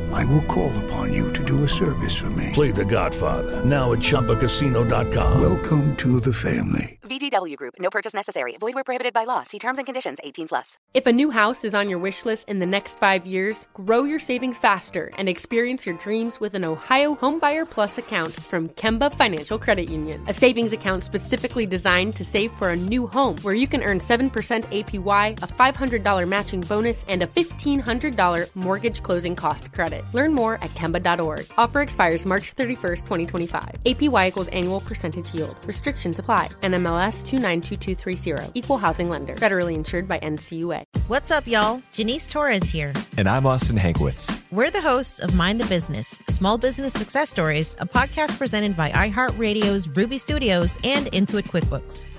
[0.13, 2.49] I will call upon you to do a service for me.
[2.53, 5.41] Play The Godfather now at ChumbaCasino.com.
[5.41, 6.99] Welcome to the family.
[7.03, 7.73] VGW Group.
[7.77, 8.55] No purchase necessary.
[8.57, 9.43] Void where prohibited by law.
[9.43, 10.19] See terms and conditions.
[10.23, 10.77] 18 plus.
[10.93, 14.03] If a new house is on your wish list in the next five years, grow
[14.03, 19.13] your savings faster and experience your dreams with an Ohio Homebuyer Plus account from Kemba
[19.13, 20.23] Financial Credit Union.
[20.29, 23.99] A savings account specifically designed to save for a new home, where you can earn
[23.99, 24.29] 7%
[24.71, 30.15] APY, a $500 matching bonus, and a $1,500 mortgage closing cost credit.
[30.15, 31.45] Learn more at Kemba.org.
[31.57, 33.69] Offer expires March 31st, 2025.
[33.85, 35.57] APY equals annual percentage yield.
[35.65, 36.49] Restrictions apply.
[36.61, 38.59] NMLS 292230.
[38.59, 39.35] Equal housing lender.
[39.35, 40.83] Federally insured by NCUA.
[41.07, 41.81] What's up, y'all?
[41.93, 42.93] Janice Torres here.
[43.17, 44.39] And I'm Austin Hankwitz.
[44.51, 48.91] We're the hosts of Mind the Business, Small Business Success Stories, a podcast presented by
[48.91, 52.10] iHeartRadio's Ruby Studios and Intuit QuickBooks.